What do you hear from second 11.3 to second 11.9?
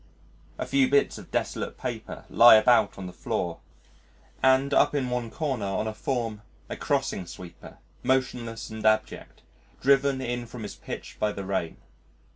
the rain.